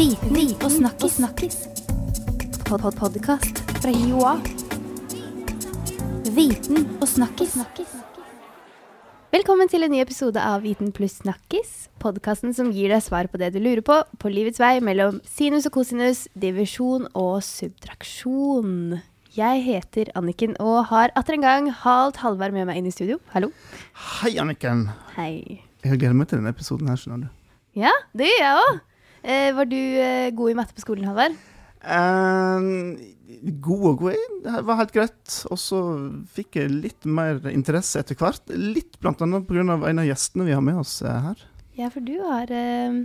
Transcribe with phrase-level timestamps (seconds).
[0.00, 1.16] Viten og snakkis.
[1.18, 1.56] snakkis.
[2.64, 4.40] Pod -pod Podkast fra Joa.
[6.32, 7.58] Viten og snakkis.
[9.30, 11.90] Velkommen til en ny episode av Viten pluss snakkis.
[11.98, 15.66] Podkasten som gir deg svar på det du lurer på på livets vei mellom sinus
[15.66, 19.02] og kosinus, divisjon og subtraksjon.
[19.36, 23.18] Jeg heter Anniken og har atter en gang halvt Halvard med meg inn i studio.
[23.34, 23.52] Hallo.
[23.92, 24.88] Hei, Anniken.
[25.16, 25.60] Hei.
[25.84, 27.28] Jeg gleder meg til denne episoden her, skjønner du.
[27.74, 28.89] Ja, det gjør jeg òg.
[29.22, 31.36] Eh, var du eh, god i matte på skolen, Halvard?
[31.80, 32.66] Eh,
[33.64, 34.26] god og god.
[34.44, 35.36] Det var helt greit.
[35.52, 35.80] Og så
[36.34, 38.42] fikk jeg litt mer interesse etter hvert.
[38.52, 39.64] Litt annet pga.
[39.88, 41.46] en av gjestene vi har med oss eh, her.
[41.78, 42.98] Ja, for du har eh,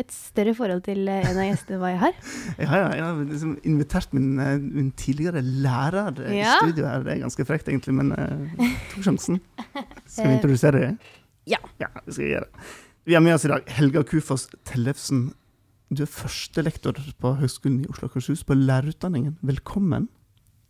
[0.00, 2.14] et større forhold til eh, en av gjestene hva jeg har.
[2.62, 4.28] Jeg har, jeg har liksom invitert min,
[4.72, 6.54] min tidligere lærer Ja.
[6.54, 7.02] i studio her.
[7.04, 9.40] Det er ganske frekt, egentlig, men eh, tok sjansen.
[10.06, 11.12] Skal vi introdusere deg?
[11.50, 11.58] ja.
[11.82, 12.66] Ja, det skal jeg gjøre.
[13.08, 15.32] Vi har med oss i dag Helga Kufoss Tellefsen.
[15.92, 19.34] Du er første lektor på Høgskolen i Oslo og Akershus på lærerutdanningen.
[19.44, 20.06] Velkommen.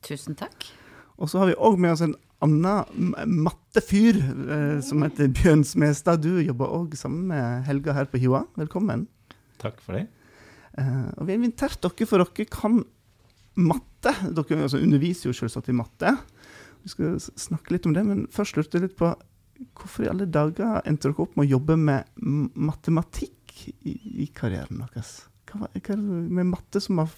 [0.03, 0.67] Tusen takk.
[1.23, 3.13] Og så har vi òg med oss en annen
[3.45, 6.25] mattefyr eh, som heter Bjørn Smestad.
[6.25, 8.43] Du jobber òg sammen med Helga her på HiOA.
[8.59, 9.05] Velkommen.
[9.63, 10.09] Takk for det.
[10.81, 12.81] Eh, og vi har invitert dere, for dere kan
[13.63, 14.17] matte.
[14.27, 16.17] Dere altså, underviser jo selvsagt i matte.
[16.83, 19.13] Vi skal snakke litt om det, men først lurte jeg litt på
[19.79, 22.49] hvorfor i alle dager endte dere opp med å jobbe med m-
[23.87, 25.23] i, i karrieren deres?
[25.51, 25.99] Hva, hva er det
[26.39, 27.11] med matte som har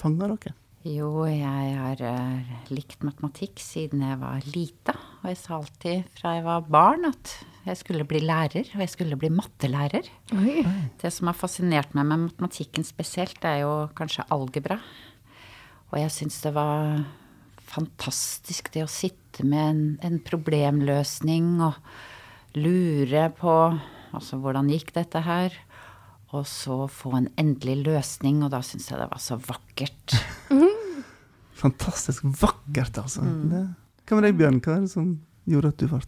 [0.00, 0.54] fanga dere?
[0.84, 4.92] Jo, jeg har uh, likt matematikk siden jeg var lita.
[5.22, 7.32] Og jeg sa alltid fra jeg var barn at
[7.64, 10.10] jeg skulle bli lærer, og jeg skulle bli mattelærer.
[10.36, 10.60] Oi.
[11.00, 14.76] Det som har fascinert meg med matematikken spesielt, er jo kanskje algebra.
[15.88, 17.00] Og jeg syns det var
[17.64, 21.80] fantastisk det å sitte med en, en problemløsning og
[22.60, 23.54] lure på
[24.18, 25.54] altså hvordan gikk dette her?
[26.34, 30.16] Og så få en endelig løsning, og da syns jeg det var så vakkert.
[31.54, 33.22] Fantastisk vakkert, altså.
[33.22, 33.64] Det,
[34.04, 34.62] hva med deg, Bjørn?
[34.64, 35.12] Hva er det som
[35.48, 36.00] gjorde at du ble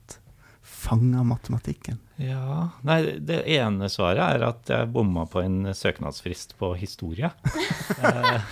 [0.66, 2.00] fanga av matematikken?
[2.18, 7.30] Ja, nei, det ene svaret er at jeg bomma på en søknadsfrist på historie.
[8.02, 8.50] eh,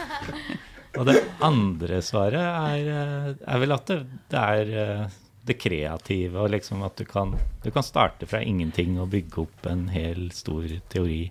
[0.95, 3.99] og det andre svaret er, eh, er vel at det,
[4.31, 7.35] det er eh, det kreative, og liksom at du kan,
[7.65, 11.31] du kan starte fra ingenting og bygge opp en hel stor teori.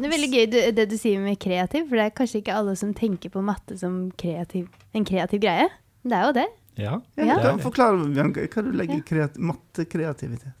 [0.00, 2.54] Det er veldig gøy du, det du sier med kreativ, for det er kanskje ikke
[2.56, 5.66] alle som tenker på matte som kreativ, en kreativ greie.
[6.02, 6.46] Men det er jo det.
[6.80, 7.34] Ja, Ja, Ja.
[7.36, 7.64] det det.
[7.64, 10.54] forklar, Bjørn, hva du legger i kreativ, mattekreativitet.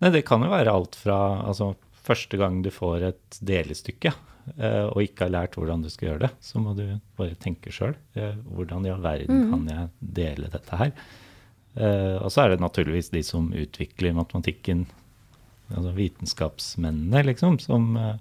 [0.00, 1.72] Nei, det kan jo være alt fra altså,
[2.06, 4.12] første gang du får et delestykke
[4.56, 6.84] eh, og ikke har lært hvordan du skal gjøre det, så må du
[7.18, 7.94] bare tenke sjøl.
[8.14, 9.50] Eh, hvordan i all verden Mhm.
[9.50, 10.92] kan jeg dele dette her?
[11.78, 14.86] Eh, og så er det naturligvis de som utvikler matematikken,
[15.70, 18.16] altså vitenskapsmennene, liksom, som, eh,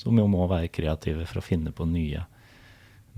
[0.00, 2.24] som jo må være kreative for å finne på nye,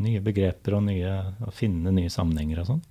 [0.03, 1.15] nye begreper og, nye,
[1.47, 2.83] og finne nye sammenhenger og sånn.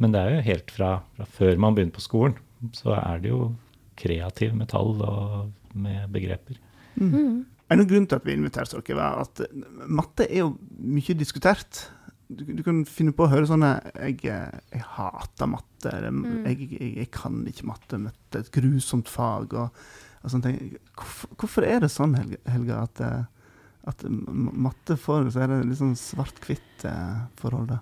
[0.00, 2.36] Men det er jo helt fra, fra før man begynner på skolen,
[2.74, 3.52] så er det jo
[4.00, 6.58] kreativ med tall og med begreper.
[6.96, 7.44] Mm.
[7.70, 9.42] En noen grunn til at vi inviterte dere, var at
[9.86, 10.48] matte er jo
[10.82, 11.84] mye diskutert.
[12.30, 15.90] Du, du kan finne på å høre sånne Jeg, eh, jeg hater matte.
[15.90, 16.44] Eller, Mm.
[16.46, 17.98] jeg, jeg, jeg kan ikke matte.
[17.98, 19.54] det er et grusomt fag.
[19.54, 19.70] Og,
[20.22, 20.78] og sånne ting.
[20.94, 23.24] Hvorfor, hvorfor er det sånn, Helga, Helga at, eh,
[23.90, 27.78] at matte får så er det litt sånn svart-hvitt-forhold?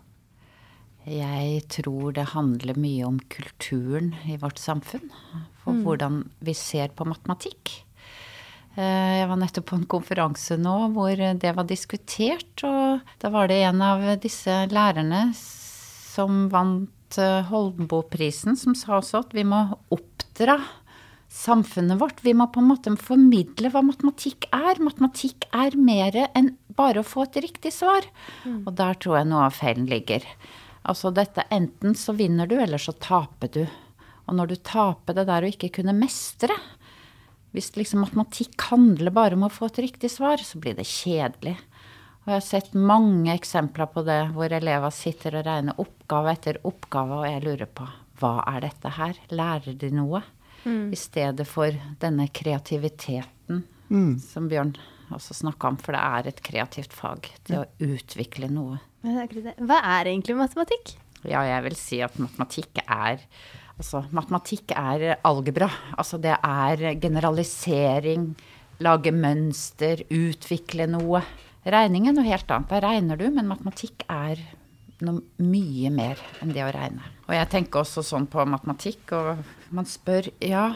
[1.09, 5.11] Jeg tror det handler mye om kulturen i vårt samfunn.
[5.65, 5.83] For Mm.
[5.85, 7.83] hvordan vi ser på matematikk.
[8.79, 13.51] Eh, Jeg var nettopp på en konferanse nå hvor det var diskutert, og da var
[13.51, 16.95] det en av disse lærerne som vant
[17.49, 19.63] Holmboe-prisen, som sa også at vi må
[19.95, 20.59] oppdra
[21.33, 22.21] samfunnet vårt.
[22.21, 24.81] Vi må på en måte formidle hva matematikk er.
[24.85, 28.05] Matematikk er mer enn bare å få et riktig svar.
[28.67, 30.25] Og der tror jeg noe av feilen ligger.
[30.89, 33.63] Altså dette enten så vinner du, eller så taper du.
[34.29, 36.53] Og når du taper det der å ikke kunne mestre
[37.57, 41.57] Hvis liksom matematikk handler bare om å få et riktig svar, så blir det kjedelig.
[42.25, 46.59] Og jeg har sett mange eksempler på det, hvor elever sitter og regner oppgave etter
[46.69, 47.87] oppgave, og jeg lurer på
[48.21, 49.17] hva er dette her?
[49.31, 50.21] Lærer de noe?
[50.67, 51.73] I stedet for
[52.03, 54.19] denne kreativiteten Mm.
[54.21, 54.75] som Bjørn
[55.15, 57.31] også snakka om, for det er et kreativt fag.
[57.49, 58.81] Det å utvikle noe.
[59.03, 59.31] Er.
[59.57, 60.97] Hva er egentlig matematikk?
[61.25, 63.23] Ja, jeg vil si at matematikk er
[63.79, 65.69] Altså, matematikk er algebra.
[65.95, 68.33] Altså, det er generalisering,
[68.83, 71.23] lage mønster, utvikle noe.
[71.69, 72.71] Regning er noe helt annet.
[72.73, 74.43] Da regner du, men matematikk er
[75.07, 77.07] noe mye mer enn det å regne.
[77.29, 80.73] Og jeg tenker også sånn på matematikk, og man spør ja,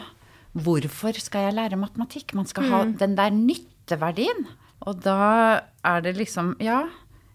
[0.54, 2.36] hvorfor skal jeg lære matematikk?
[2.38, 4.46] Man skal ha den der nytteverdien.
[4.86, 6.84] Og da er det liksom Ja,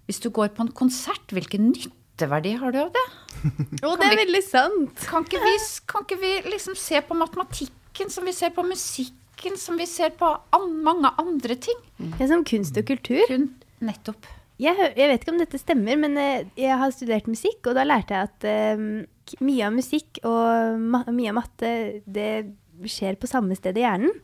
[0.07, 1.73] hvis du går på en konsert, hvilken
[2.17, 3.05] nytteverdi har du av det?
[3.83, 5.05] Jo, det er veldig sant.
[5.05, 5.53] Kan ikke vi,
[5.85, 10.15] kan ikke vi liksom se på matematikken som vi ser på musikken, som vi ser
[10.17, 11.77] på an, mange andre ting?
[12.17, 13.21] Er som kunst og kultur.
[13.29, 14.25] Kun nettopp.
[14.57, 17.85] Jeg, jeg vet ikke om dette stemmer, men eh, jeg har studert musikk, og da
[17.85, 21.69] lærte jeg at uh, mye av musikk og ma mye av matte,
[22.09, 22.31] det
[22.89, 24.15] skjer på samme sted i hjernen.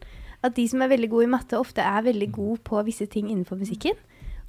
[0.44, 3.30] At de som er veldig gode i matte, ofte er veldig gode på visse ting
[3.30, 3.94] innenfor musikken.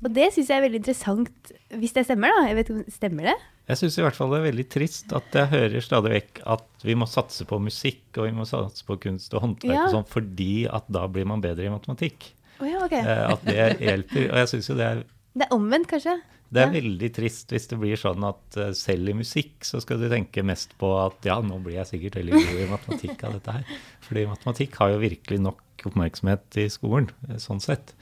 [0.03, 2.47] Og det syns jeg er veldig interessant, hvis det stemmer, da.
[2.49, 3.37] Jeg vet ikke om Stemmer det?
[3.71, 6.67] Jeg syns i hvert fall det er veldig trist at jeg hører stadig vekk at
[6.85, 9.87] vi må satse på musikk og vi må satse på kunst og håndverk Ja.
[9.87, 12.27] og sånn, fordi at da blir man bedre i matematikk.
[12.61, 12.93] Oh, ja, ok.
[12.93, 14.27] Eh, at det hjelper.
[14.29, 15.01] Og jeg syns jo det er,
[15.35, 16.19] Det er omvendt, kanskje?
[16.55, 16.75] det er Ja.
[16.77, 20.45] veldig trist hvis det blir sånn at eh, selv i musikk så skal du tenke
[20.45, 23.65] mest på at ja, nå blir jeg sikkert veldig god i matematikk av dette her.
[24.05, 27.95] Fordi matematikk har jo virkelig nok oppmerksomhet i skolen, eh, sånn sett.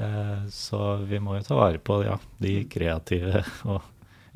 [0.00, 3.82] Eh, Så vi må jo ta vare på ja, de kreative og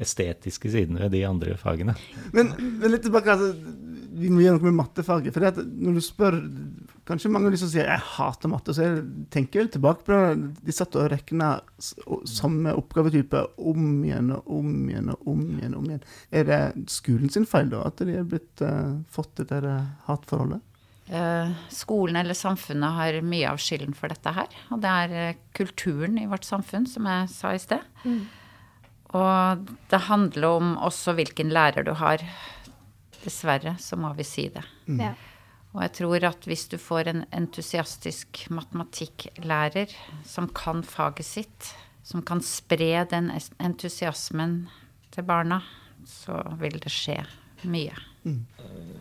[0.00, 1.94] estetiske sidene ved de andre fagene.
[2.34, 3.52] Men, men litt tilbake, altså,
[4.14, 5.34] vi må gjøre noe med mattefaget.
[5.34, 6.40] For når du spør
[7.05, 10.12] Kanskje mange av de som sier 'jeg hater matte', så jeg tenker jeg tilbake på
[10.16, 10.64] det.
[10.64, 11.61] De satt og regna
[12.25, 15.75] samme oppgavetype om igjen og om igjen og om igjen.
[15.75, 16.00] om igjen.
[16.32, 19.61] Er det skolen sin feil da, at de er blitt uh, fått dette
[20.06, 20.62] hatforholdet?
[21.06, 24.56] Eh, skolen eller samfunnet har mye av skylden for dette her.
[24.73, 27.85] Og det er eh, kulturen i vårt samfunn, som jeg sa i sted.
[29.15, 32.25] Og det handler om også hvilken lærer du har.
[33.23, 34.65] Dessverre så må vi si det.
[34.89, 35.12] Ja.
[35.75, 39.91] Og jeg tror at hvis du får en entusiastisk matematikklærer
[40.27, 41.71] som kan faget sitt,
[42.07, 44.65] som kan spre den entusiasmen
[45.15, 45.62] til barna,
[46.07, 47.21] så vil det skje
[47.67, 47.97] mye.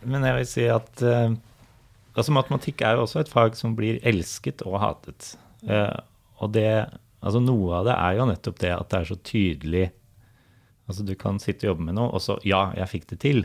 [0.04, 1.36] Men jeg vil si at eh,
[2.14, 5.34] altså matematikk er jo også et fag som blir elsket og hatet.
[5.66, 5.98] Uh,
[6.42, 6.68] og det,
[7.20, 9.84] altså noe av det er jo nettopp det at det er så tydelig
[10.84, 13.38] Altså du kan sitte og jobbe med noe, og så ja, jeg fikk det til.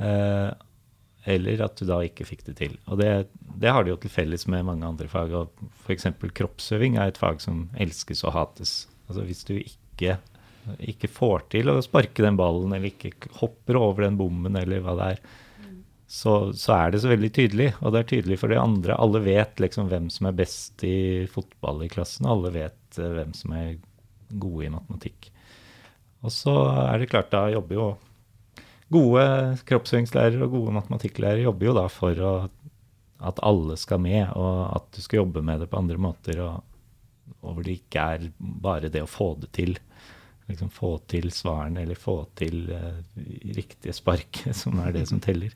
[0.00, 0.48] Uh,
[1.28, 2.76] eller at du da ikke fikk det til.
[2.88, 3.10] Og det,
[3.60, 5.34] det har det jo til felles med mange andre fag.
[5.36, 5.52] og
[5.84, 6.08] F.eks.
[6.38, 8.78] kroppsøving er et fag som elskes og hates.
[9.08, 10.16] Altså hvis du ikke,
[10.80, 14.96] ikke får til å sparke den ballen, eller ikke hopper over den bommen, eller hva
[14.96, 15.22] det er,
[16.08, 17.68] så, så er det så veldig tydelig.
[17.82, 18.96] Og det er tydelig for de andre.
[18.96, 23.34] Alle vet liksom hvem som er best i fotball i klassen, alle vet eh, hvem
[23.36, 23.74] som er
[24.28, 25.28] gode i matematikk.
[26.24, 26.54] Og så
[26.88, 27.88] er det klart, da jobber jo
[28.92, 29.24] gode
[29.68, 32.32] kroppsøvingslærere og gode matematikklærere jobber jo da for å,
[33.28, 36.64] at alle skal med, og at du skal jobbe med det på andre måter, og,
[37.42, 39.76] og hvor det ikke er bare det å få det til.
[40.48, 42.96] Liksom få til svarene, eller få til uh,
[43.52, 45.52] riktige spark, som er det som teller.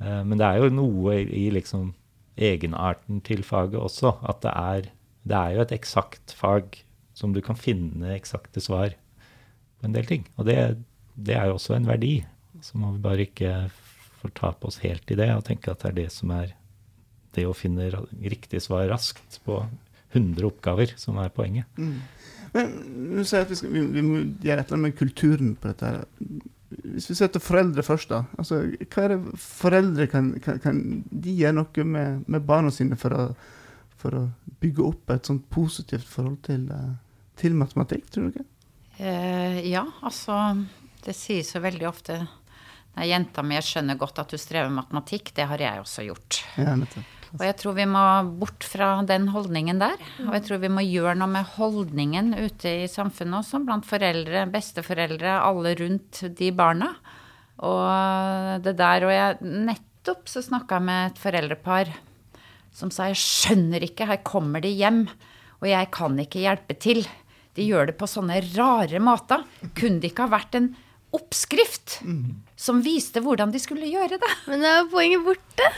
[0.00, 1.92] Eh, men det er jo noe i, liksom
[2.40, 4.88] egenarten til faget også, at det er,
[5.28, 6.80] det er jo et eksakt fag
[7.16, 8.94] som du kan finne eksakte svar
[9.80, 10.24] på en del ting.
[10.38, 10.56] Og det,
[11.20, 12.20] det er jo også en verdi.
[12.64, 13.52] Så må vi bare ikke
[14.20, 16.54] fortape oss helt i det og tenke at det er det som er
[17.36, 17.88] det å finne
[18.20, 19.62] riktig svar raskt på
[20.10, 21.68] 100 oppgaver som er poenget.
[22.54, 22.72] Men
[23.14, 25.70] du sier at vi, skal, vi, vi må gjøre et eller annet med kulturen på
[25.70, 25.90] dette.
[25.92, 26.48] her.
[26.70, 28.22] Hvis vi setter foreldre først, da.
[28.38, 30.78] Altså, hva er det foreldre kan, kan, kan
[31.10, 33.24] de gjøre noe med, med barna sine for å,
[33.98, 34.24] for å
[34.62, 36.92] bygge opp et sånt positivt forhold til, eh,
[37.40, 38.46] til matematikk, tror du ikke?
[39.00, 40.36] Eh, ja, altså
[41.00, 42.18] Det sies jo veldig ofte
[42.98, 45.30] Nei, jenta mi, jeg skjønner godt at du strever med matematikk.
[45.36, 46.40] Det har jeg også gjort.
[46.58, 47.19] Ja, nettopp.
[47.36, 48.02] Og jeg tror vi må
[48.40, 50.00] bort fra den holdningen der.
[50.26, 54.48] Og jeg tror vi må gjøre noe med holdningen ute i samfunnet også, blant foreldre,
[54.50, 56.90] besteforeldre, alle rundt de barna.
[57.60, 61.92] Og det der Og jeg nettopp så snakka jeg med et foreldrepar
[62.74, 65.02] som sa jeg skjønner ikke, her kommer de hjem,
[65.60, 67.02] og jeg kan ikke hjelpe til.
[67.58, 69.42] De gjør det på sånne rare måter.
[69.74, 70.70] Kunne det ikke ha vært en
[71.16, 71.98] oppskrift
[72.54, 74.34] som viste hvordan de skulle gjøre det?
[74.46, 75.72] Men da er poenget borte.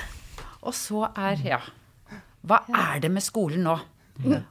[0.62, 1.60] Og så er Ja.
[2.42, 3.76] Hva er det med skolen nå?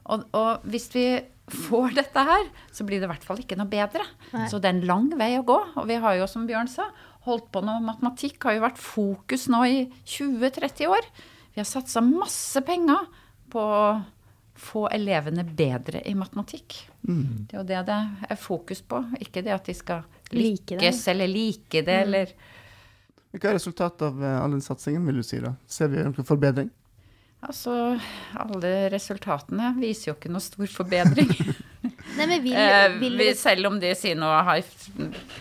[0.06, 1.04] Og, og hvis vi
[1.52, 4.04] får dette her, så blir det i hvert fall ikke noe bedre.
[4.32, 4.46] Nei.
[4.48, 5.58] Så det er en lang vei å gå.
[5.76, 6.88] Og vi har jo, som Bjørn sa,
[7.26, 8.38] holdt på med matematikk.
[8.48, 9.78] Har jo vært fokus nå i
[10.08, 11.08] 20-30 år.
[11.52, 13.04] Vi har satsa masse penger
[13.52, 13.84] på å
[14.62, 16.78] få elevene bedre i matematikk.
[17.02, 18.00] Det er jo det det
[18.30, 19.02] er fokus på.
[19.20, 20.78] Ikke det at de skal Like
[21.12, 22.30] eller like det, eller
[23.32, 25.40] Hva er resultatet av eh, all den satsingen, vil du si?
[25.40, 25.54] da?
[25.70, 26.70] Ser vi noen forbedring?
[27.42, 27.72] Altså,
[28.38, 31.32] alle resultatene viser jo ikke noe stor forbedring.
[32.18, 34.60] Nei, men vil, Eh, vil Eh, selv om de sier nå har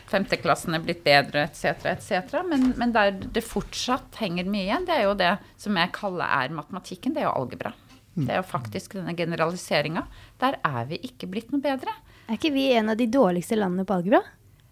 [0.10, 5.05] femteklassene blitt bedre, etc., etc., men, men der det fortsatt henger mye igjen, det er
[5.05, 7.75] jo det som jeg kaller er matematikken, det er jo algebra.
[8.15, 10.03] Det er jo faktisk denne generaliseringa.
[10.41, 11.93] Der er vi ikke blitt noe bedre.
[12.27, 14.19] Er ikke vi en av de dårligste landene på algebra?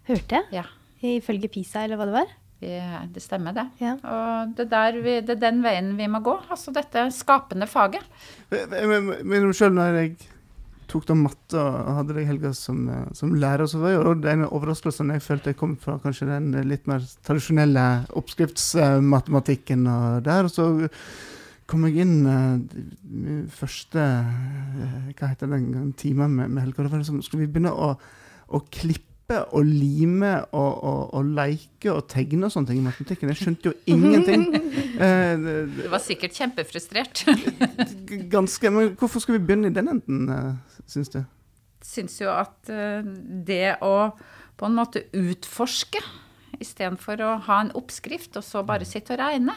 [0.10, 0.50] Hørte jeg.
[0.60, 0.66] Ja,
[1.00, 2.32] Ifølge PISA, eller hva det var.
[2.60, 2.74] Vi,
[3.14, 3.68] det stemmer det.
[3.80, 3.96] Ja.
[4.00, 6.36] Og det, er der vi, det er den veien vi må gå.
[6.52, 8.04] Altså dette skapende faget.
[8.52, 10.18] Men sjøl når jeg
[10.90, 14.32] tok da matte og hadde deg, Helga, som, eh, som lærer, så var jo det
[14.34, 17.86] en overraskelse jeg følte jeg kom fra kanskje den litt mer tradisjonelle
[18.18, 20.50] oppskriftsmatematikken og der.
[20.50, 20.66] Og så
[21.70, 26.84] kom jeg inn eh, min første eh, Hva heter det, en time med, med Helga?
[26.84, 27.94] Da var det sånn, skulle vi begynne å,
[28.50, 29.09] å klippe
[29.54, 33.30] og lime og, og, og leke og tegne og sånne ting i matematikken?
[33.34, 34.48] Jeg skjønte jo ingenting.
[34.98, 37.24] Uh, det- Du var sikkert kjempefrustrert.
[38.32, 41.22] Ganske, men Hvorfor skal vi begynne i den enden, uh, syns du?
[41.86, 43.06] Syns jo at uh,
[43.48, 43.94] det å
[44.60, 46.02] på en måte utforske
[46.60, 49.54] istedenfor å ha en oppskrift og så bare sitte og regne,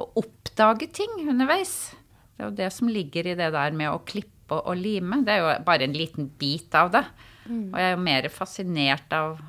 [0.00, 1.90] og oppdage ting underveis.
[2.32, 5.18] Det er jo det som ligger i det der med å klippe og lime.
[5.26, 7.02] Det er jo bare en liten bit av det.
[7.46, 9.40] Og jeg er jo mer fascinert av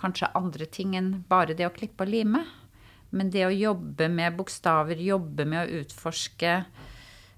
[0.00, 2.44] kanskje andre ting enn bare det å klippe og lime.
[3.16, 6.58] Men det å jobbe med bokstaver, jobbe med å utforske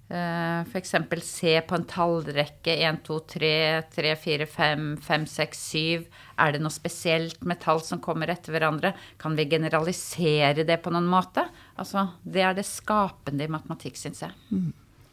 [0.09, 0.95] Uh, F.eks.
[1.21, 3.51] se på en tallrekke 1, 2, 3,
[3.93, 6.07] 3, 4, 5, 5, 6, 7.
[6.41, 8.95] Er det noe spesielt med tall som kommer etter hverandre?
[9.21, 11.45] Kan vi generalisere det på noen måte?
[11.77, 14.33] Altså, det er det skapende i matematikk, syns jeg.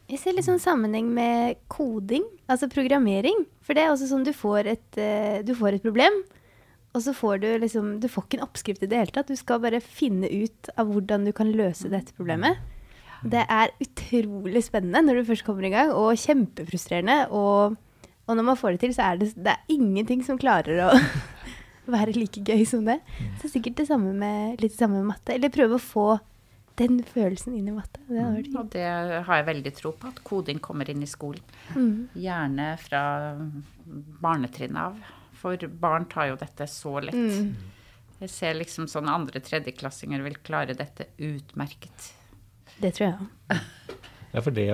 [0.06, 3.40] Jeg ser litt sånn sammenheng med koding, altså programmering.
[3.66, 6.20] For det er også sånn du får et, eh, du får et problem,
[6.94, 9.26] og så får du liksom Du får ikke en oppskrift i det hele tatt.
[9.26, 12.56] Du skal bare finne ut av hvordan du kan løse dette problemet.
[13.24, 17.28] Det er utrolig spennende når du først kommer i gang, og kjempefrustrerende.
[17.30, 17.76] Og,
[18.28, 20.90] og når man får det til, så er det, det er ingenting som klarer å
[21.96, 23.00] være like gøy som det.
[23.42, 25.34] Så sikkert det samme med, litt det samme med matte.
[25.34, 26.08] Eller prøve å få
[26.76, 28.00] den følelsen inn i matte.
[28.08, 28.86] Det vært Og det
[29.28, 31.44] har jeg veldig tro på, at koding kommer inn i skolen.
[31.74, 32.08] Mm.
[32.20, 33.02] Gjerne fra
[34.22, 34.98] barnetrinnet av.
[35.36, 37.16] For barn tar jo dette så lett.
[37.16, 37.54] Mm.
[38.22, 42.12] Jeg ser liksom sånn andre tredjeklassinger vil klare dette utmerket.
[42.80, 43.56] Det tror jeg òg.
[44.36, 44.66] Ja, for det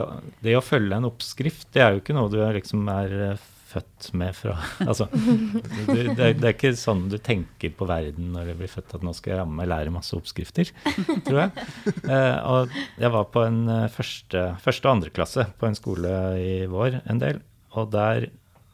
[0.42, 3.42] det å følge en oppskrift, det er jo ikke noe du er liksom er eh,
[3.72, 4.56] født med fra
[4.90, 8.70] Altså, du, det, er, det er ikke sånn du tenker på verden når du blir
[8.72, 10.70] født, at nå skal jeg ramme lære masse oppskrifter,
[11.26, 11.66] tror jeg.
[12.04, 16.12] Eh, og jeg var på en eh, første, første og andre klasse på en skole
[16.40, 17.40] i vår en del,
[17.78, 18.28] og der,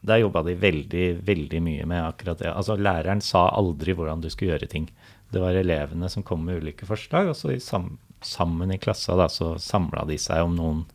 [0.06, 2.52] der jobba de veldig, veldig mye med akkurat det.
[2.52, 4.90] Altså, læreren sa aldri hvordan du skulle gjøre ting.
[5.32, 9.16] Det var elevene som kom med ulike forslag, og så i sam, sammen i klassa
[9.18, 10.86] da, så samla de seg om noen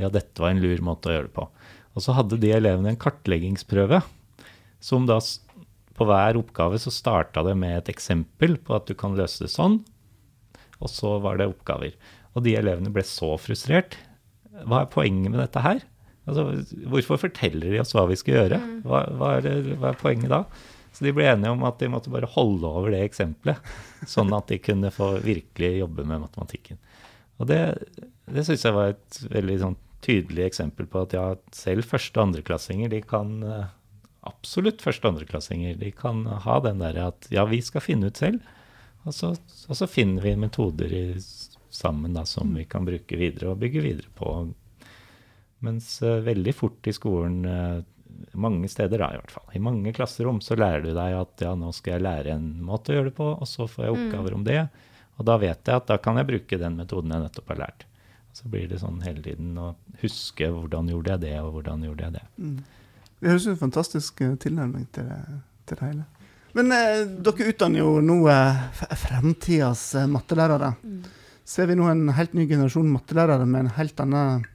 [0.00, 1.44] Ja, dette var en lur måte å gjøre det på.
[1.92, 4.00] Og så hadde de elevene en kartleggingsprøve,
[4.82, 5.18] som da
[5.92, 9.52] på hver oppgave så starta det med et eksempel på at du kan løse det
[9.52, 9.82] sånn,
[10.82, 11.94] og så var det oppgaver.
[12.32, 13.98] Og de elevene ble så frustrert.
[14.64, 15.82] Hva er poenget med dette her?
[16.26, 16.46] Altså,
[16.90, 18.60] hvorfor forteller de oss hva vi skal gjøre?
[18.86, 20.44] Hva, hva, er, det, hva er poenget da?
[20.92, 23.60] Så de ble enige om at de måtte bare holde over det eksempelet,
[24.08, 26.80] sånn at de kunne få virkelig jobbe med matematikken.
[27.40, 27.60] Og det,
[28.30, 32.28] det syns jeg var et veldig sånn tydelig eksempel på at ja, selv første- og
[32.30, 33.70] andreklassinger, de kan eh,
[34.22, 38.20] Absolutt første- og andreklassinger, de kan ha den derre at ja, vi skal finne ut
[38.20, 38.44] selv,
[39.02, 41.06] og så, og så finner vi metoder i,
[41.74, 44.36] sammen da, som vi kan bruke videre og bygge videre på.
[45.66, 47.82] Mens uh, veldig fort i skolen, uh,
[48.38, 51.56] mange steder da i hvert fall, i mange klasserom så lærer du deg at ja,
[51.58, 54.38] nå skal jeg lære en måte å gjøre det på, og så får jeg oppgaver
[54.38, 54.60] om det.
[55.18, 57.88] Og da vet jeg at da kan jeg bruke den metoden jeg nettopp har lært.
[58.32, 62.08] Så blir det sånn hele tiden å huske hvordan gjorde jeg det, og hvordan gjorde
[62.08, 62.24] jeg det.
[63.20, 65.20] Det høres ut som en fantastisk eh, tilnærming til det,
[65.68, 66.06] til det hele.
[66.56, 68.62] Men eh, dere utdanner jo nå eh,
[69.04, 70.72] fremtidas eh, mattelærere.
[71.48, 74.48] Ser vi nå en helt ny generasjon mattelærere med en helt annen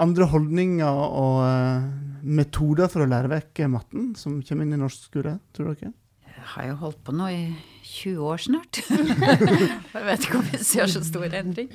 [0.00, 1.88] andre holdninger og uh,
[2.24, 5.92] metoder for å lære vekk eh, matten som kommer inn i norsk skole, tror dere?
[6.30, 7.42] Jeg har jo holdt på nå i
[7.90, 8.78] 20 år snart.
[9.94, 11.70] jeg vet ikke om vi ser så stor endring.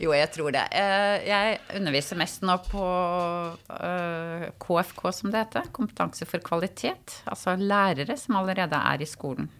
[0.00, 0.62] Jo, jeg tror det.
[0.72, 2.84] Eh, Jeg underviser mest nå på
[3.76, 5.68] eh, KFK, som det heter.
[5.76, 7.18] Kompetanse for kvalitet.
[7.28, 9.50] Altså lærere som allerede er i skolen.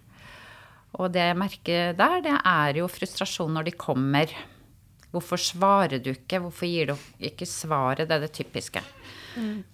[0.98, 4.32] Og det jeg merker der, det er jo frustrasjon når de kommer.
[5.10, 6.38] Hvorfor svarer du ikke?
[6.44, 8.06] Hvorfor gir du ikke svaret?
[8.08, 8.82] Det er det typiske.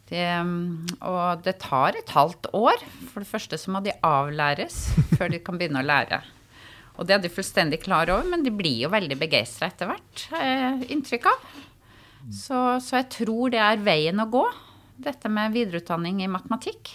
[0.08, 2.82] Det, mm, og det tar et halvt år.
[3.12, 6.22] For det første så må de avlæres før de kan begynne å lære.
[6.96, 10.22] Og det er de fullstendig klar over, men de blir jo veldig begeistra etter hvert,
[10.32, 11.50] har jeg inntrykk av.
[12.32, 14.44] Så, så jeg tror det er veien å gå,
[15.04, 16.94] dette med videreutdanning i matematikk.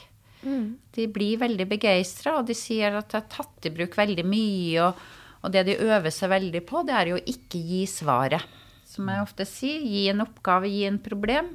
[0.98, 4.88] De blir veldig begeistra, og de sier at det er tatt i bruk veldig mye.
[4.88, 5.04] Og,
[5.42, 8.44] og det de øver seg veldig på, det er jo ikke gi svaret.
[8.92, 9.80] som jeg ofte sier.
[9.88, 11.54] Gi en oppgave, gi en problem.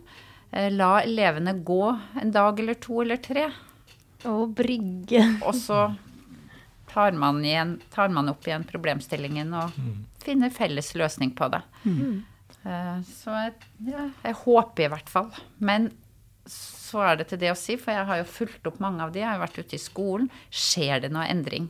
[0.53, 1.83] Eh, La elevene gå
[2.23, 3.51] en dag eller to eller tre.
[4.25, 5.21] Og brygge.
[5.45, 5.83] Og så
[6.89, 9.71] tar man, igjen, tar man opp igjen problemstillingen og
[10.25, 11.61] finner felles løsning på det.
[11.85, 12.25] Mm.
[13.05, 13.53] Så jeg,
[13.87, 15.29] ja, jeg håper i hvert fall.
[15.61, 15.91] Men
[16.51, 19.13] så er det til det å si, for jeg har jo fulgt opp mange av
[19.13, 19.21] de.
[19.21, 20.31] Jeg har jo vært ute i skolen.
[20.51, 21.69] Skjer det noe endring?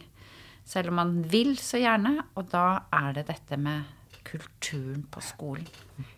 [0.67, 2.17] Selv om man vil så gjerne.
[2.37, 3.95] Og da er det dette med
[4.27, 5.67] kulturen på skolen.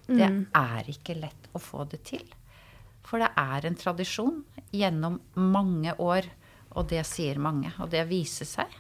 [0.08, 2.24] Det er ikke lett å få det til.
[3.04, 6.26] For det er en tradisjon gjennom mange år,
[6.76, 7.72] og det sier mange.
[7.80, 8.76] Og det viser seg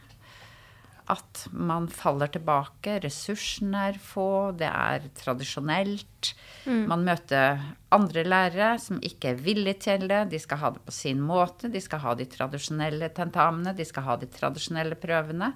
[1.12, 6.32] at man faller tilbake, ressursene er få, det er tradisjonelt.
[6.68, 7.62] Man møter
[7.94, 10.26] andre lærere som ikke er villige til det.
[10.32, 14.04] De skal ha det på sin måte, de skal ha de tradisjonelle tentamene, de skal
[14.08, 15.52] ha de tradisjonelle prøvene.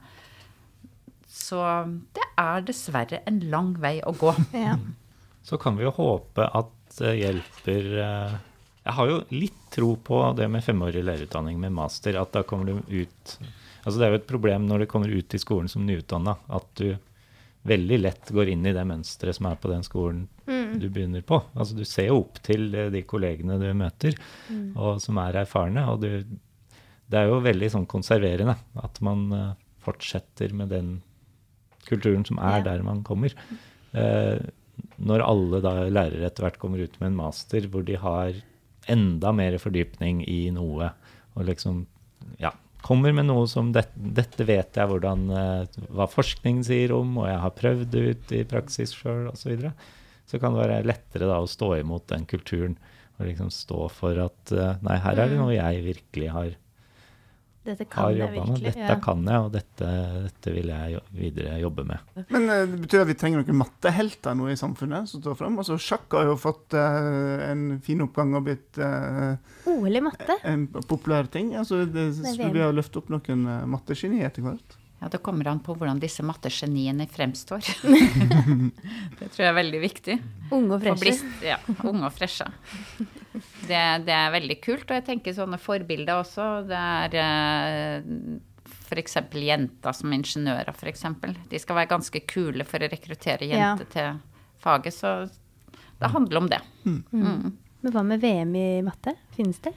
[1.32, 1.60] Så
[2.16, 4.34] det er dessverre en lang vei å gå.
[4.56, 4.76] Ja.
[5.42, 8.34] Så kan vi jo håpe at det hjelper eh,
[8.82, 12.16] Jeg har jo litt tro på det med femårig lærerutdanning med master.
[12.20, 13.36] At da kommer du ut
[13.82, 16.68] Altså det er jo et problem når du kommer ut i skolen som nyutdanna, at
[16.78, 16.92] du
[17.66, 20.20] veldig lett går inn i det mønsteret som er på den skolen
[20.78, 21.40] du begynner på.
[21.58, 24.14] Altså du ser jo opp til eh, de kollegene du møter,
[24.78, 25.82] og som er erfarne.
[25.90, 26.22] Og du,
[27.10, 29.50] det er jo veldig sånn konserverende at man eh,
[29.82, 30.92] fortsetter med den
[31.88, 32.64] kulturen som er Ja.
[32.70, 33.34] der man kommer.
[33.94, 34.38] Eh,
[35.02, 38.38] når alle da lærere etter hvert kommer ut med en master hvor de har
[38.90, 40.90] enda mer fordypning i noe,
[41.36, 41.84] og liksom
[42.42, 47.16] ja, kommer med noe som det, 'Dette vet jeg hvordan, eh, hva forskning sier om,
[47.22, 49.42] og jeg har prøvd det ut i praksis sjøl', osv.
[49.42, 49.72] Så, videre,
[50.26, 52.76] så kan det være lettere da å stå imot den kulturen
[53.18, 56.54] og liksom stå for at eh, nei, her er det noe jeg virkelig har,
[57.62, 58.64] Dette kan jeg jobba med.
[58.64, 58.96] Dette ja.
[59.02, 59.90] kan jeg, og dette,
[60.24, 62.10] dette vil jeg videre jobbe med.
[62.34, 65.60] Men eh, det betyr at vi trenger noen mattehelter nå i samfunnet som står fram.
[65.62, 69.38] Altså, sjakk har jo fått uh, en fin oppgang og blitt uh,
[69.70, 70.40] OL i matte.
[70.42, 71.54] en populær ting.
[71.58, 74.78] Altså, det, skulle vi ha løftet opp noen uh, mattegeni etter hvert?
[75.02, 77.58] Ja, Det kommer an på hvordan disse mattegeniene fremstår.
[79.18, 80.14] det tror jeg er veldig viktig.
[80.54, 81.00] Unge og freshe.
[81.02, 82.46] blist, ja, unge og freshe.
[83.66, 84.86] Det, det er veldig kult.
[84.86, 86.46] Og jeg tenker sånne forbilder også.
[86.70, 88.12] Det er eh,
[88.86, 89.18] f.eks.
[89.42, 91.02] jenter som ingeniører, f.eks.
[91.50, 93.72] De skal være ganske kule for å rekruttere Ja.
[93.72, 94.22] jenter til
[94.62, 94.94] faget.
[94.94, 95.14] Så
[95.98, 96.60] det handler om det.
[96.86, 97.02] Mm.
[97.82, 99.16] Men hva med VM i matte?
[99.34, 99.74] Finnes det?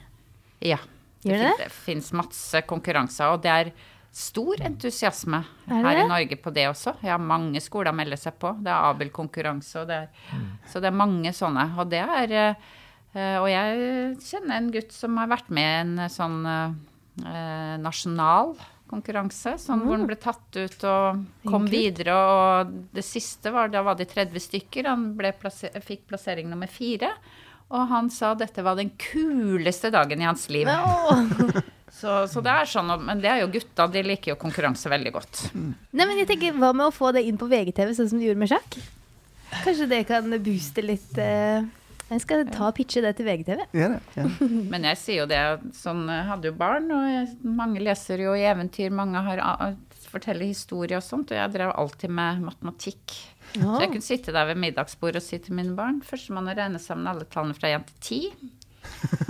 [0.62, 0.78] Ja.
[1.26, 3.72] Gjør det finnes det fins masse konkurranser, og det er
[4.16, 6.94] stor entusiasme Er her i Norge på det også.
[7.04, 8.54] Ja, mange skoler melder seg på.
[8.64, 11.66] Det er Abel-konkurranse, og det er Så det er mange sånne.
[11.76, 15.92] Og det er eh, Og jeg kjenner en gutt som har vært med i en
[16.06, 21.74] eh, sånn eh, nasjonal konkurranse, sånn hvor han ble tatt ut og kom Kult.
[21.74, 22.16] videre.
[22.16, 24.88] Og det siste var Da var de 30 stykker.
[24.88, 27.12] Han ble plasser, fikk plassering nummer fire.
[27.66, 30.70] Og han sa dette var den kuleste dagen i hans liv.
[30.70, 31.64] Åh.
[31.96, 35.12] Så, så det er sånn, men det er jo gutta, de liker jo konkurranse veldig
[35.14, 35.46] godt.
[35.56, 38.26] Nei, men jeg tenker, Hva med å få det inn på VGTV, sånn som du
[38.26, 38.76] gjorde med sjakk?
[39.62, 41.64] Kanskje det kan booste litt eh,
[42.10, 43.62] Jeg skal ta og pitche det til VGTV.
[43.78, 44.00] Ja, det?
[44.18, 44.26] Ja.
[44.72, 45.40] Men jeg sier jo det,
[45.78, 47.30] sånn, jeg hadde jo barn, og jeg,
[47.62, 49.42] mange leser jo eventyr, mange har,
[50.10, 53.16] forteller historier og sånt, og jeg drev alltid med matematikk.
[53.56, 56.80] Så jeg kunne sitte der ved middagsbordet og si til mine barn Førstemann å regne
[56.82, 58.50] sammen alle tallene fra 1 til 10.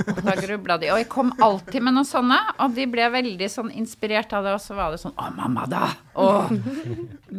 [0.06, 0.90] Og da grubla de.
[0.94, 4.54] Og jeg kom alltid med noen sånne, og de ble veldig sånn inspirert av det.
[4.56, 5.88] Og så var det sånn Å, mamma, da!
[6.20, 6.52] Åh.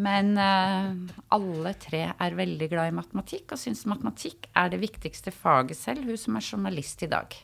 [0.07, 0.91] Men uh,
[1.37, 6.07] alle tre er veldig glad i matematikk, og syns matematikk er det viktigste faget selv,
[6.09, 7.37] hun som er journalist i dag.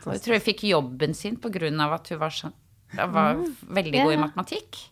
[0.00, 2.54] Og jeg tror jeg fikk jobben sin av at hun var, sånn,
[2.96, 4.24] var veldig god i Ja.
[4.26, 4.82] matematikk.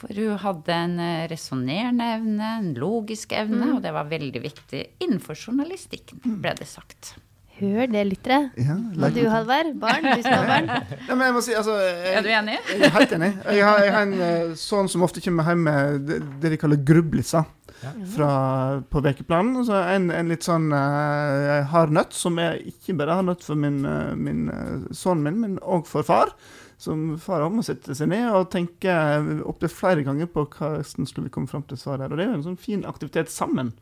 [0.00, 4.84] For hun hadde en eh, resonnerende evne, en logisk evne, og det var veldig viktig
[5.04, 7.16] innenfor journalistikken, ble det sagt.
[7.60, 8.38] Hør det, lyttere.
[8.56, 9.74] Ja, Og du, Halvard?
[9.80, 10.06] Barn?
[10.06, 10.70] Du som har barn?
[11.08, 12.58] Ja, men jeg må si, altså jeg, Er du enig?
[12.70, 13.30] Jeg er helt enig.
[13.44, 16.60] Jeg har, jeg har en eh, sønn som ofte kommer hjem med det, det de
[16.60, 17.44] kaller grublisser
[18.14, 18.30] fra,
[18.90, 19.58] på ukeplanen.
[19.60, 23.44] Og så en, en litt sånn uh, hard nøtt, som er ikke bare hard nøtt
[23.46, 26.32] for min, uh, min uh, sønnen min, men òg for far.
[26.80, 28.92] Som far også må sette seg ned og tenke
[29.48, 32.08] opptil flere ganger på hvordan skulle vi komme fram til svar der.
[32.08, 33.74] Og det er jo en sånn fin aktivitet sammen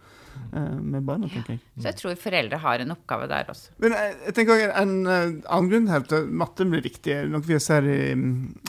[0.51, 1.63] eh, med barna, tenker jeg.
[1.79, 3.77] Så jeg tror foreldre har en oppgave der også.
[3.85, 7.21] Men jeg, jeg tenker også en en annen grunn her til at matte blir viktig,
[7.31, 8.01] noe vi ser i,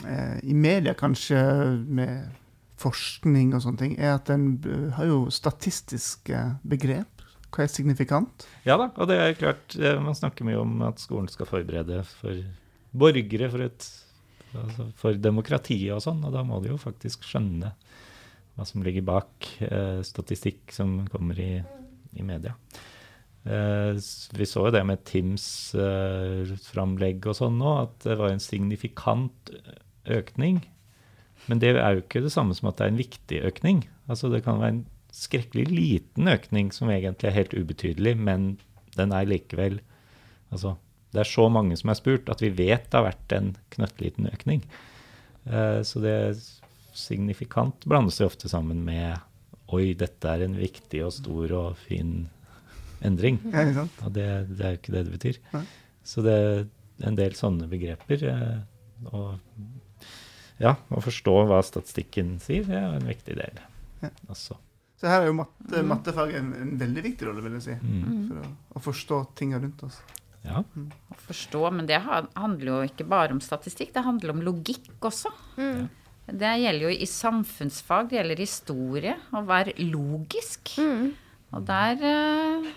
[0.06, 1.40] eh, i media kanskje
[1.86, 2.36] med
[2.80, 7.26] forskning og sånne ting, er at den har jo statistiske begrep.
[7.50, 8.46] Hva er signifikant?
[8.62, 12.04] Ja da, og det er klart, eh, man snakker mye om at skolen skal forberede
[12.06, 12.44] for
[12.94, 13.88] borgere, for, et,
[14.54, 17.74] altså for demokratiet og sånn, og da må de jo faktisk skjønne
[18.56, 21.52] hva som ligger bak eh, statistikk som kommer i
[22.18, 22.56] i media.
[23.44, 23.96] Eh,
[24.36, 25.46] vi så jo det med Tims
[25.78, 29.52] eh, framlegg og sånn nå, at det var en signifikant
[30.10, 30.60] økning.
[31.48, 33.84] Men det er jo ikke det samme som at det er en viktig økning.
[34.10, 38.52] Altså Det kan være en skrekkelig liten økning som egentlig er helt ubetydelig, men
[38.98, 39.80] den er likevel
[40.50, 40.72] Altså,
[41.10, 44.30] det er så mange som er spurt at vi vet det har vært en knøttliten
[44.30, 44.62] økning.
[45.46, 46.16] Uh, så det
[46.96, 49.18] signifikant blandes det ofte sammen med
[49.70, 52.24] Oi, dette er en viktig og stor og fin
[53.06, 53.36] endring.
[53.52, 54.00] Ja, ikke sant?
[54.02, 55.36] Og det, det er jo ikke det det betyr.
[55.52, 55.60] Ja.
[56.10, 56.64] Så det er
[57.06, 58.24] en del sånne begreper.
[58.26, 63.62] Uh, og ja, å forstå hva statistikken sier, det er en viktig del.
[64.02, 64.10] Ja.
[64.32, 64.58] også.
[65.00, 67.76] Så her er jo matte, mattefaget en, en veldig viktig rolle, vil jeg si.
[67.80, 68.18] Mm.
[68.28, 69.96] For å, å forstå tinga rundt oss.
[70.44, 70.62] Ja.
[70.64, 75.32] Å forstå, men det handler jo ikke bare om statistikk, det handler om logikk også.
[75.60, 75.88] Mm.
[76.30, 80.72] Det gjelder jo i samfunnsfag, det gjelder historie, å være logisk.
[80.78, 81.10] Mm.
[81.58, 82.68] Og der, eh,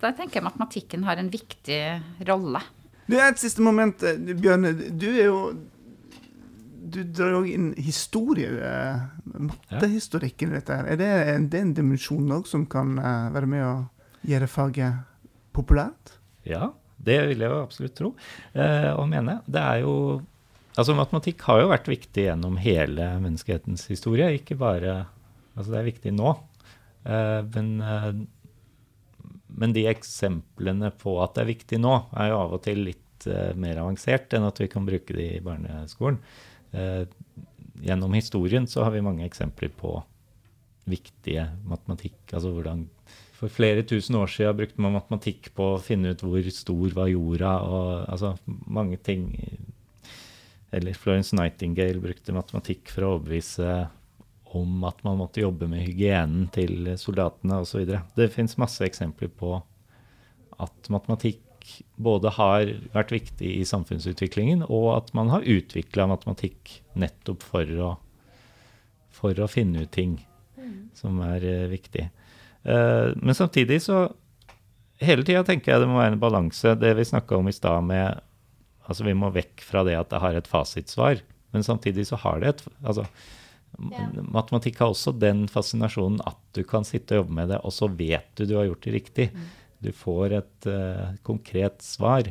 [0.00, 1.80] der tenker jeg matematikken har en viktig
[2.28, 2.62] rolle.
[3.06, 4.02] Du, er et siste moment.
[4.02, 5.42] eh, Bjørne, du er jo
[6.90, 9.02] Du drar jo inn historie, eh,
[9.38, 10.74] mattehistorikken i dette.
[10.74, 10.86] her.
[10.86, 13.74] Er det en, det er en dimensjon òg som kan være med å
[14.26, 15.04] gjøre faget
[15.54, 16.19] populært?
[16.48, 18.10] Ja, det vil jeg jo absolutt tro
[18.54, 19.40] eh, og mene.
[19.48, 19.94] Det er jo
[20.78, 24.92] Altså, matematikk har jo vært viktig gjennom hele menneskehetens historie, ikke bare
[25.56, 26.30] Altså, det er viktig nå.
[27.10, 28.12] Eh, men, eh,
[29.60, 33.26] men de eksemplene på at det er viktig nå, er jo av og til litt
[33.26, 36.20] eh, mer avansert enn at vi kan bruke det i barneskolen.
[36.70, 37.02] Eh,
[37.82, 39.96] gjennom historien så har vi mange eksempler på
[40.90, 42.86] viktige matematikk, altså hvordan
[43.40, 47.08] for flere tusen år siden brukte man matematikk på å finne ut hvor stor var
[47.08, 48.34] jorda, og altså
[48.68, 49.30] mange ting.
[50.76, 53.88] Eller Florence Nightingale brukte matematikk for å overbevise
[54.54, 57.86] om at man måtte jobbe med hygienen til soldatene osv.
[58.18, 59.56] Det fins masse eksempler på
[60.60, 61.40] at matematikk
[62.00, 67.90] både har vært viktig i samfunnsutviklingen, og at man har utvikla matematikk nettopp for å,
[69.14, 70.18] for å finne ut ting
[70.96, 72.08] som er eh, viktig.
[72.64, 74.08] Eh, men samtidig så
[75.00, 76.74] Hele tida tenker jeg det må være en balanse.
[76.76, 78.20] Det vi snakka om i stad med
[78.84, 81.22] Altså vi må vekk fra det at det har et fasitsvar,
[81.54, 83.06] men samtidig så har det et Altså
[83.78, 84.08] Ja.
[84.34, 87.86] matematikk har også den fascinasjonen at du kan sitte og jobbe med det, og så
[87.88, 89.26] vet du du har gjort det riktig.
[89.80, 92.28] Du får et uh, konkret svar.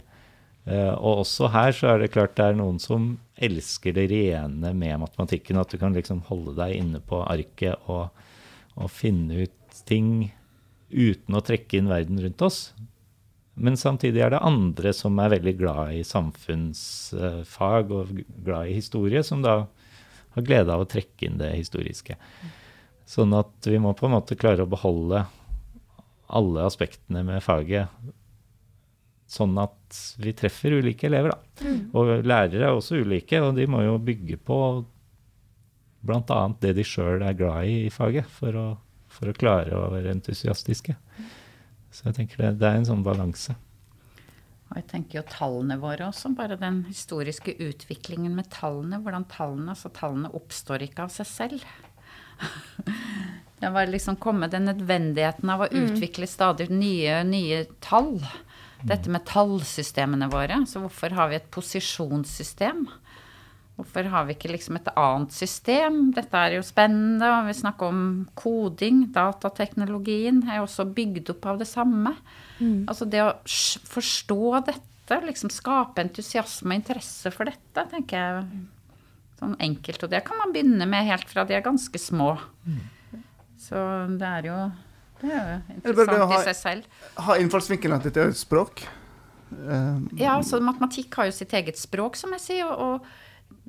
[0.67, 4.73] Uh, og også her så er det klart det er noen som elsker det rene
[4.75, 5.57] med matematikken.
[5.57, 8.11] At du kan liksom holde deg inne på arket og,
[8.75, 9.55] og finne ut
[9.87, 10.29] ting
[10.89, 12.59] uten å trekke inn verden rundt oss.
[13.59, 19.23] Men samtidig er det andre som er veldig glad i samfunnsfag og glad i historie,
[19.23, 19.57] som da
[20.35, 22.15] har glede av å trekke inn det historiske.
[23.09, 25.25] Sånn at vi må på en måte klare å beholde
[26.29, 27.89] alle aspektene med faget
[29.29, 31.73] sånn at vi treffer ulike elever, da.
[31.97, 34.59] Og lærere er også ulike, og de må jo bygge på
[36.05, 36.39] bl.a.
[36.63, 38.67] det de sjøl er glad i i faget, for å,
[39.11, 40.95] for å klare å være entusiastiske.
[41.89, 43.55] Så jeg tenker det, det er en sånn balanse.
[44.69, 49.01] Og jeg tenker jo tallene våre også, bare den historiske utviklingen med tallene.
[49.01, 51.65] Hvordan tallene, altså tallene oppstår ikke av seg selv.
[53.59, 58.21] Det var liksom kommet den nødvendigheten av å utvikle stadig nye, nye tall.
[58.87, 60.61] Dette med tallsystemene våre.
[60.63, 62.85] Så hvorfor har vi et posisjonssystem?
[63.79, 66.09] Hvorfor har vi ikke liksom et annet system?
[66.11, 67.23] Dette er jo spennende.
[67.39, 68.01] og Vi snakker om
[68.35, 69.05] koding.
[69.15, 72.11] Datateknologien er jo også bygd opp av det samme.
[72.59, 78.43] Altså det å forstå dette, liksom skape entusiasme og interesse for dette, tenker jeg
[79.39, 80.03] sånn enkelt.
[80.03, 82.33] Og det kan man begynne med helt fra de er ganske små.
[83.59, 83.79] Så
[84.19, 84.59] det er jo
[85.21, 86.83] det er jo interessant ha- i seg selv.
[87.25, 88.83] Ha innfallsvinkelen at dette er et språk.
[89.51, 93.07] Eh, Ja, så matematikk har jo sitt eget språk, som jeg sier, og, og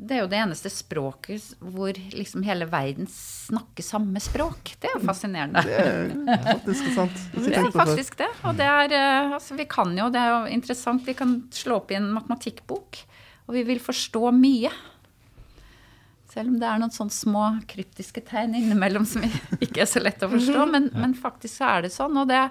[0.01, 4.73] det er jo det eneste språket hvor liksom hele verden snakker samme språk.
[4.81, 5.63] Det er jo fascinerende.
[5.67, 7.19] det er faktisk sant.
[7.45, 8.29] Det er faktisk det.
[8.49, 11.83] Og det er eh, Altså, vi kan jo, det er jo interessant, vi kan slå
[11.83, 13.03] opp i en matematikkbok,
[13.47, 14.73] og vi vil forstå mye.
[16.31, 19.27] Selv om det er noen sånne små kryptiske tegn innimellom som
[19.65, 20.65] ikke er så lett å forstå.
[20.71, 22.17] Men, men faktisk så er det sånn.
[22.23, 22.47] Og det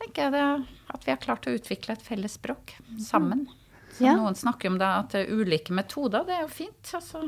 [0.00, 0.48] tenker jeg det,
[0.94, 3.44] at vi har klart å utvikle et felles språk sammen.
[3.98, 4.14] Så Ja.
[4.14, 6.24] Noen snakker om det at det er ulike metoder.
[6.26, 6.92] Det er jo fint.
[6.94, 7.24] Altså,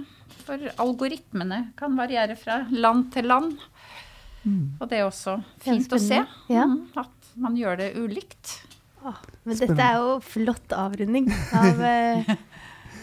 [0.47, 3.59] for algoritmene kan variere fra land til land.
[4.81, 6.23] Og det er også fint å se.
[6.51, 6.67] Ja.
[6.69, 8.61] Mm, At man gjør det ulikt.
[9.05, 9.17] Åh,
[9.49, 12.31] men dette er jo flott avrunding av, eh,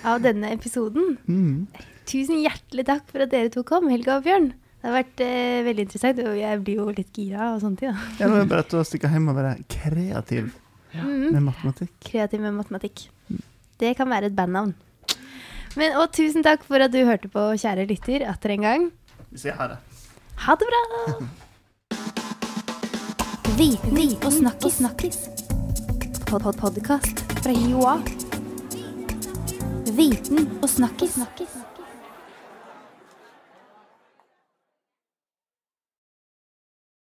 [0.05, 1.17] av denne episoden.
[1.25, 1.67] Mm.
[2.07, 4.51] Tusen hjertelig takk for at dere to kom, Helga og Bjørn.
[4.77, 8.01] Det har vært eh, veldig interessant, og jeg blir jo litt gira og sånne ting.
[8.21, 10.51] Ja, det er bare å stikke hjem og være kreativ
[10.93, 11.03] ja.
[11.03, 11.95] med matematikk.
[12.05, 13.07] Kreativ med matematikk.
[13.77, 14.73] Det kan være et bandnavn.
[15.77, 18.87] Men, og tusen takk for at du hørte på, kjære lytter, atter en gang.
[19.29, 19.77] Vi sier ha det.
[20.47, 20.81] Ha det bra!
[23.57, 24.79] Viten og snakkis.
[24.81, 25.19] snakkis.
[26.25, 27.97] Pod -pod Podkast fra Joa.
[29.93, 31.13] Viten og snakkis.
[31.13, 31.66] snakkis.